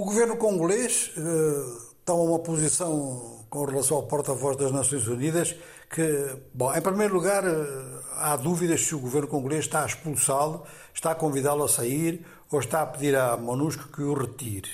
O 0.00 0.04
governo 0.06 0.34
congolês 0.38 1.12
uh, 1.18 1.94
toma 2.06 2.22
uma 2.22 2.38
posição 2.38 3.44
com 3.50 3.66
relação 3.66 3.98
ao 3.98 4.04
porta-voz 4.04 4.56
das 4.56 4.72
Nações 4.72 5.06
Unidas 5.06 5.54
que, 5.90 6.38
bom, 6.54 6.74
em 6.74 6.80
primeiro 6.80 7.12
lugar, 7.12 7.44
uh, 7.44 8.00
há 8.14 8.34
dúvidas 8.34 8.80
se 8.80 8.94
o 8.94 8.98
governo 8.98 9.28
congolês 9.28 9.66
está 9.66 9.82
a 9.82 9.86
expulsá-lo, 9.86 10.64
está 10.94 11.10
a 11.10 11.14
convidá-lo 11.14 11.64
a 11.64 11.68
sair 11.68 12.24
ou 12.50 12.60
está 12.60 12.80
a 12.80 12.86
pedir 12.86 13.14
à 13.14 13.36
MONUSCO 13.36 13.88
que 13.88 14.00
o 14.00 14.14
retire. 14.14 14.70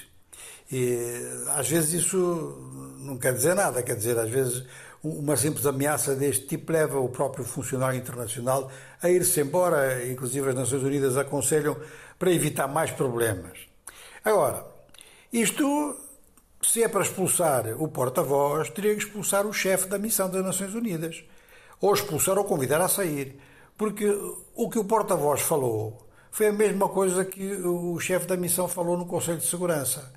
E 0.71 0.97
às 1.57 1.69
vezes 1.69 2.05
isso 2.05 2.97
não 3.01 3.19
quer 3.19 3.35
dizer 3.35 3.57
nada, 3.57 3.83
quer 3.83 3.97
dizer, 3.97 4.17
às 4.17 4.31
vezes 4.31 4.65
uma 5.03 5.37
simples 5.37 5.67
ameaça 5.67 6.15
deste 6.15 6.47
tipo 6.47 6.71
leva 6.71 7.01
o 7.01 7.09
próprio 7.09 7.45
funcionário 7.45 7.99
internacional 7.99 8.71
a 9.03 9.11
ir-se 9.11 9.41
embora, 9.41 10.09
inclusive 10.09 10.51
as 10.51 10.55
Nações 10.55 10.85
Unidas 10.85 11.17
aconselham 11.17 11.77
para 12.17 12.31
evitar 12.31 12.69
mais 12.69 12.93
problemas. 12.93 13.59
Agora, 14.25 14.76
isto, 15.33 15.97
se 16.63 16.83
é 16.83 16.89
para 16.89 17.03
expulsar 17.03 17.81
o 17.81 17.89
porta-voz, 17.89 18.71
teria 18.71 18.95
que 18.95 19.03
expulsar 19.03 19.47
o 19.47 19.53
chefe 19.53 19.89
da 19.89 19.99
missão 19.99 20.31
das 20.31 20.45
Nações 20.45 20.75
Unidas. 20.75 21.25
Ou 21.81 21.93
expulsar 21.93 22.39
ou 22.39 22.45
convidar 22.45 22.81
a 22.81 22.89
sair. 22.89 23.39
Porque 23.77 24.07
o 24.55 24.71
que 24.71 24.79
o 24.79 24.85
porta-voz 24.85 25.43
falou 25.43 26.07
foi 26.31 26.49
a 26.49 26.53
mesma 26.53 26.89
coisa 26.89 27.25
que 27.25 27.55
o 27.63 27.99
chefe 27.99 28.27
da 28.27 28.37
missão 28.37 28.69
falou 28.69 28.97
no 28.97 29.07
Conselho 29.07 29.39
de 29.39 29.47
Segurança. 29.47 30.13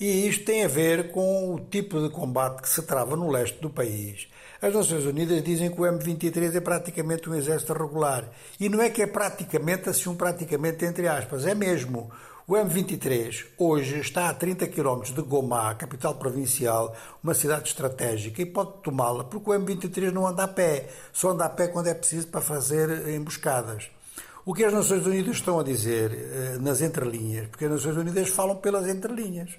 E 0.00 0.28
isto 0.28 0.44
tem 0.44 0.64
a 0.64 0.68
ver 0.68 1.10
com 1.10 1.54
o 1.54 1.58
tipo 1.58 2.00
de 2.00 2.10
combate 2.10 2.62
que 2.62 2.68
se 2.68 2.82
trava 2.82 3.16
no 3.16 3.30
leste 3.30 3.60
do 3.60 3.68
país. 3.68 4.28
As 4.62 4.72
Nações 4.72 5.04
Unidas 5.04 5.42
dizem 5.42 5.70
que 5.70 5.80
o 5.80 5.84
M23 5.84 6.54
é 6.54 6.60
praticamente 6.60 7.28
um 7.28 7.34
exército 7.34 7.72
regular. 7.72 8.28
E 8.60 8.68
não 8.68 8.80
é 8.80 8.90
que 8.90 9.02
é 9.02 9.06
praticamente 9.06 9.88
assim, 9.88 10.08
um 10.08 10.16
praticamente 10.16 10.84
entre 10.84 11.08
aspas, 11.08 11.46
é 11.46 11.54
mesmo. 11.54 12.10
O 12.50 12.54
M23 12.54 13.44
hoje 13.58 14.00
está 14.00 14.30
a 14.30 14.32
30 14.32 14.68
km 14.68 15.02
de 15.02 15.20
Goma, 15.20 15.74
capital 15.74 16.14
provincial, 16.14 16.96
uma 17.22 17.34
cidade 17.34 17.68
estratégica, 17.68 18.40
e 18.40 18.46
pode 18.46 18.72
tomá-la 18.82 19.24
porque 19.24 19.50
o 19.50 19.52
M23 19.52 20.10
não 20.10 20.26
anda 20.26 20.44
a 20.44 20.48
pé, 20.48 20.88
só 21.12 21.32
anda 21.32 21.44
a 21.44 21.50
pé 21.50 21.68
quando 21.68 21.88
é 21.88 21.94
preciso 21.94 22.28
para 22.28 22.40
fazer 22.40 23.06
emboscadas. 23.10 23.90
O 24.46 24.54
que 24.54 24.64
as 24.64 24.72
Nações 24.72 25.04
Unidas 25.04 25.36
estão 25.36 25.60
a 25.60 25.62
dizer 25.62 26.10
eh, 26.10 26.56
nas 26.58 26.80
entrelinhas, 26.80 27.48
porque 27.48 27.66
as 27.66 27.70
Nações 27.70 27.98
Unidas 27.98 28.30
falam 28.30 28.56
pelas 28.56 28.88
entrelinhas. 28.88 29.50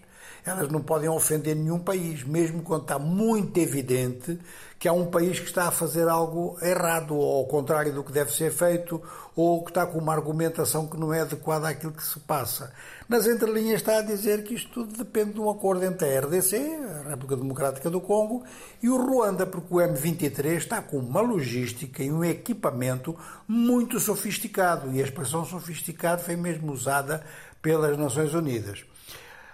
Elas 0.43 0.67
não 0.69 0.81
podem 0.81 1.09
ofender 1.09 1.55
nenhum 1.55 1.77
país, 1.77 2.23
mesmo 2.23 2.63
quando 2.63 2.81
está 2.81 2.97
muito 2.97 3.55
evidente 3.59 4.39
que 4.79 4.87
há 4.87 4.93
um 4.93 5.07
país 5.07 5.37
que 5.37 5.45
está 5.45 5.67
a 5.67 5.71
fazer 5.71 6.07
algo 6.07 6.57
errado, 6.61 7.13
ou 7.13 7.39
ao 7.39 7.45
contrário 7.45 7.91
do 7.93 8.01
que 8.01 8.13
deve 8.13 8.31
ser 8.31 8.49
feito, 8.49 9.03
ou 9.35 9.61
que 9.61 9.71
está 9.71 9.85
com 9.85 9.99
uma 9.99 10.13
argumentação 10.13 10.87
que 10.87 10.95
não 10.95 11.13
é 11.13 11.19
adequada 11.19 11.67
àquilo 11.67 11.91
que 11.91 12.03
se 12.03 12.17
passa. 12.21 12.71
Nas 13.07 13.27
entrelinhas 13.27 13.81
está 13.81 13.97
a 13.97 14.01
dizer 14.01 14.41
que 14.45 14.53
isto 14.53 14.71
tudo 14.71 14.97
depende 14.97 15.33
de 15.33 15.41
um 15.41 15.49
acordo 15.49 15.83
entre 15.83 16.07
a 16.07 16.21
RDC, 16.21 16.55
a 16.55 17.09
República 17.09 17.35
Democrática 17.35 17.89
do 17.89 17.99
Congo, 17.99 18.45
e 18.81 18.87
o 18.87 18.95
Ruanda, 18.95 19.45
porque 19.45 19.73
o 19.73 19.77
M23 19.77 20.55
está 20.55 20.81
com 20.81 20.97
uma 20.97 21.19
logística 21.19 22.01
e 22.01 22.09
um 22.09 22.23
equipamento 22.23 23.13
muito 23.45 23.99
sofisticado, 23.99 24.93
e 24.93 25.01
a 25.01 25.03
expressão 25.03 25.43
sofisticado 25.43 26.21
foi 26.21 26.37
mesmo 26.37 26.71
usada 26.71 27.21
pelas 27.61 27.97
Nações 27.97 28.33
Unidas. 28.33 28.85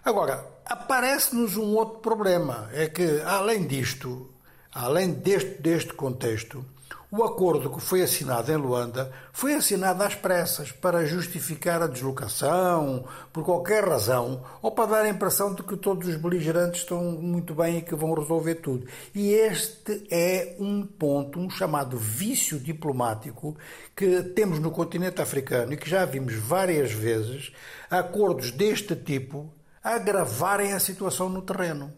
Agora, 0.04 0.46
aparece-nos 0.64 1.58
um 1.58 1.74
outro 1.74 1.98
problema, 1.98 2.70
é 2.72 2.88
que, 2.88 3.22
além 3.26 3.66
disto, 3.66 4.35
Além 4.76 5.14
deste, 5.14 5.62
deste 5.62 5.94
contexto, 5.94 6.66
o 7.10 7.24
acordo 7.24 7.70
que 7.70 7.80
foi 7.80 8.02
assinado 8.02 8.52
em 8.52 8.58
Luanda 8.58 9.10
foi 9.32 9.54
assinado 9.54 10.04
às 10.04 10.16
pressas 10.16 10.70
para 10.70 11.06
justificar 11.06 11.82
a 11.82 11.88
deslocação, 11.88 13.06
por 13.32 13.46
qualquer 13.46 13.88
razão, 13.88 14.44
ou 14.62 14.70
para 14.72 14.90
dar 14.90 15.06
a 15.06 15.10
impressão 15.10 15.56
de 15.56 15.64
que 15.64 15.78
todos 15.78 16.10
os 16.10 16.18
beligerantes 16.18 16.82
estão 16.82 17.02
muito 17.02 17.56
bem 17.56 17.78
e 17.78 17.82
que 17.82 17.96
vão 17.96 18.14
resolver 18.14 18.56
tudo. 18.56 18.86
E 19.14 19.32
este 19.32 20.06
é 20.12 20.58
um 20.60 20.86
ponto, 20.86 21.40
um 21.40 21.50
chamado 21.50 21.98
vício 21.98 22.60
diplomático 22.60 23.56
que 23.96 24.24
temos 24.24 24.60
no 24.60 24.72
continente 24.72 25.22
africano 25.22 25.72
e 25.72 25.78
que 25.78 25.90
já 25.90 26.04
vimos 26.04 26.34
várias 26.34 26.92
vezes 26.92 27.54
acordos 27.90 28.52
deste 28.52 28.94
tipo 28.94 29.50
agravarem 29.82 30.74
a 30.74 30.82
situação 30.82 31.30
no 31.30 31.42
terreno. 31.42 31.94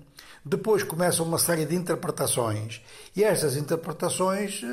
Depois 0.50 0.81
começa 0.81 1.22
uma 1.24 1.38
série 1.38 1.66
de 1.66 1.75
interpretações 1.75 2.81
e 3.13 3.22
estas 3.22 3.58
interpretações 3.58 4.62
eh, 4.63 4.68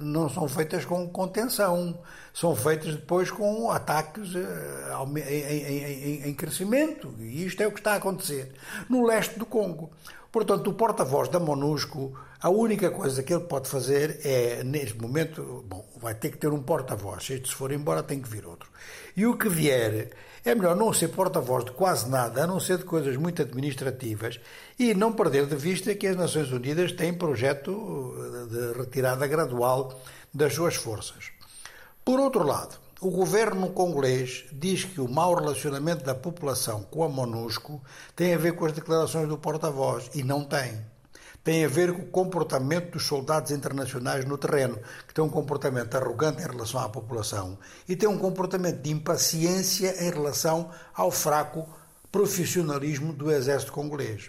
não 0.00 0.28
são 0.28 0.48
feitas 0.48 0.84
com 0.84 1.08
contenção, 1.08 1.96
são 2.34 2.56
feitas 2.56 2.96
depois 2.96 3.30
com 3.30 3.70
ataques 3.70 4.34
eh, 4.34 6.26
em, 6.26 6.34
crescimento 6.34 7.14
e 7.20 7.46
isto 7.46 7.62
é 7.62 7.68
o 7.68 7.70
que 7.70 7.78
está 7.78 7.92
a 7.92 7.96
acontecer 7.96 8.52
no 8.88 9.06
leste 9.06 9.38
do 9.38 9.46
Congo. 9.46 9.92
Portanto, 10.36 10.68
o 10.68 10.74
porta-voz 10.74 11.30
da 11.30 11.40
MONUSCO, 11.40 12.12
a 12.42 12.50
única 12.50 12.90
coisa 12.90 13.22
que 13.22 13.32
ele 13.32 13.44
pode 13.44 13.70
fazer 13.70 14.20
é, 14.22 14.62
neste 14.62 15.00
momento, 15.00 15.64
bom, 15.66 15.82
vai 15.96 16.14
ter 16.14 16.28
que 16.28 16.36
ter 16.36 16.48
um 16.48 16.62
porta-voz. 16.62 17.30
Este 17.30 17.48
se 17.48 17.54
for 17.54 17.72
embora, 17.72 18.02
tem 18.02 18.20
que 18.20 18.28
vir 18.28 18.44
outro. 18.44 18.68
E 19.16 19.24
o 19.24 19.38
que 19.38 19.48
vier 19.48 20.10
é 20.44 20.54
melhor 20.54 20.76
não 20.76 20.92
ser 20.92 21.08
porta-voz 21.08 21.64
de 21.64 21.70
quase 21.70 22.10
nada, 22.10 22.44
a 22.44 22.46
não 22.46 22.60
ser 22.60 22.76
de 22.76 22.84
coisas 22.84 23.16
muito 23.16 23.40
administrativas, 23.40 24.38
e 24.78 24.92
não 24.92 25.14
perder 25.14 25.46
de 25.46 25.56
vista 25.56 25.94
que 25.94 26.06
as 26.06 26.16
Nações 26.16 26.52
Unidas 26.52 26.92
têm 26.92 27.14
projeto 27.14 28.14
de 28.50 28.78
retirada 28.78 29.26
gradual 29.26 29.98
das 30.34 30.52
suas 30.52 30.74
forças. 30.74 31.30
Por 32.04 32.20
outro 32.20 32.42
lado, 32.42 32.76
o 33.00 33.10
governo 33.10 33.70
congolês 33.70 34.44
diz 34.52 34.84
que 34.84 35.00
o 35.00 35.08
mau 35.08 35.34
relacionamento 35.34 36.04
da 36.04 36.14
população 36.14 36.82
com 36.84 37.04
a 37.04 37.08
MONUSCO 37.08 37.82
tem 38.14 38.34
a 38.34 38.38
ver 38.38 38.52
com 38.52 38.64
as 38.64 38.72
declarações 38.72 39.28
do 39.28 39.36
porta-voz, 39.36 40.10
e 40.14 40.22
não 40.22 40.44
tem 40.44 40.80
tem 41.46 41.64
a 41.64 41.68
ver 41.68 41.92
com 41.92 42.02
o 42.02 42.06
comportamento 42.06 42.94
dos 42.94 43.06
soldados 43.06 43.52
internacionais 43.52 44.24
no 44.24 44.36
terreno, 44.36 44.80
que 45.06 45.14
têm 45.14 45.22
um 45.22 45.28
comportamento 45.28 45.94
arrogante 45.94 46.42
em 46.42 46.44
relação 46.44 46.80
à 46.80 46.88
população 46.88 47.56
e 47.88 47.94
têm 47.94 48.08
um 48.08 48.18
comportamento 48.18 48.82
de 48.82 48.90
impaciência 48.90 49.94
em 50.04 50.10
relação 50.10 50.72
ao 50.92 51.08
fraco 51.12 51.64
profissionalismo 52.10 53.12
do 53.12 53.30
exército 53.30 53.70
congolês. 53.70 54.28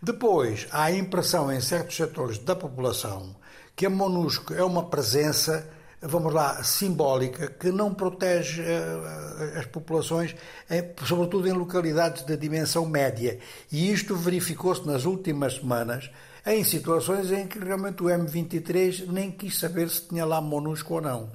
Depois, 0.00 0.66
há 0.70 0.84
a 0.84 0.90
impressão 0.90 1.52
em 1.52 1.60
certos 1.60 1.96
setores 1.96 2.38
da 2.38 2.56
população 2.56 3.36
que 3.76 3.84
a 3.84 3.90
MONUSCO 3.90 4.54
é 4.54 4.64
uma 4.64 4.86
presença 4.86 5.68
vamos 6.00 6.32
lá, 6.32 6.62
simbólica, 6.62 7.48
que 7.48 7.70
não 7.70 7.92
protege 7.92 8.62
uh, 8.62 9.58
as 9.58 9.66
populações, 9.66 10.34
eh, 10.70 10.92
sobretudo 11.04 11.48
em 11.48 11.52
localidades 11.52 12.24
de 12.24 12.36
dimensão 12.36 12.86
média. 12.86 13.38
E 13.70 13.90
isto 13.90 14.16
verificou-se 14.16 14.86
nas 14.86 15.04
últimas 15.04 15.56
semanas 15.56 16.10
em 16.46 16.64
situações 16.64 17.30
em 17.30 17.46
que 17.46 17.58
realmente 17.58 18.02
o 18.02 18.06
M23 18.06 19.06
nem 19.08 19.30
quis 19.30 19.58
saber 19.58 19.90
se 19.90 20.08
tinha 20.08 20.24
lá 20.24 20.40
MONUSCO 20.40 20.94
ou 20.94 21.00
não. 21.00 21.30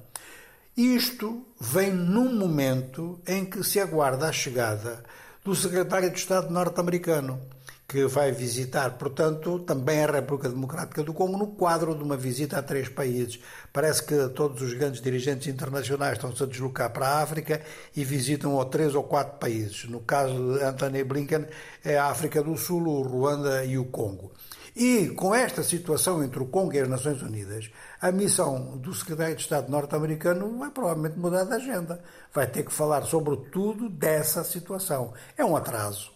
Isto 0.76 1.46
vem 1.60 1.92
num 1.92 2.34
momento 2.34 3.20
em 3.26 3.44
que 3.44 3.62
se 3.62 3.78
aguarda 3.78 4.28
a 4.28 4.32
chegada 4.32 5.04
do 5.44 5.54
secretário 5.54 6.10
de 6.10 6.18
Estado 6.18 6.50
norte-americano, 6.50 7.40
que 7.86 8.06
vai 8.06 8.32
visitar, 8.32 8.96
portanto, 8.98 9.60
também 9.60 10.02
a 10.02 10.10
República 10.10 10.48
Democrática 10.48 11.02
do 11.02 11.12
Congo 11.12 11.36
no 11.36 11.48
quadro 11.48 11.94
de 11.94 12.02
uma 12.02 12.16
visita 12.16 12.58
a 12.58 12.62
três 12.62 12.88
países. 12.88 13.38
Parece 13.72 14.02
que 14.02 14.28
todos 14.30 14.62
os 14.62 14.72
grandes 14.72 15.00
dirigentes 15.00 15.46
internacionais 15.46 16.14
estão-se 16.14 16.42
a 16.42 16.46
deslocar 16.46 16.90
para 16.92 17.06
a 17.06 17.22
África 17.22 17.60
e 17.94 18.02
visitam 18.02 18.54
ou 18.54 18.64
três 18.64 18.94
ou 18.94 19.04
quatro 19.04 19.38
países. 19.38 19.84
No 19.84 20.00
caso 20.00 20.54
de 20.54 20.64
Anthony 20.64 21.04
Blinken, 21.04 21.46
é 21.84 21.98
a 21.98 22.06
África 22.06 22.42
do 22.42 22.56
Sul, 22.56 22.82
o 22.88 23.02
Ruanda 23.02 23.64
e 23.64 23.76
o 23.76 23.84
Congo. 23.84 24.32
E 24.74 25.10
com 25.10 25.32
esta 25.32 25.62
situação 25.62 26.24
entre 26.24 26.42
o 26.42 26.46
Congo 26.46 26.74
e 26.74 26.80
as 26.80 26.88
Nações 26.88 27.22
Unidas, 27.22 27.70
a 28.00 28.10
missão 28.10 28.76
do 28.78 28.92
secretário 28.92 29.36
de 29.36 29.42
Estado 29.42 29.70
norte-americano 29.70 30.58
vai 30.58 30.70
provavelmente 30.70 31.16
mudar 31.16 31.44
de 31.44 31.54
agenda. 31.54 32.02
Vai 32.32 32.48
ter 32.48 32.64
que 32.64 32.72
falar 32.72 33.02
sobre 33.02 33.36
tudo 33.52 33.88
dessa 33.88 34.42
situação. 34.42 35.12
É 35.36 35.44
um 35.44 35.54
atraso. 35.54 36.14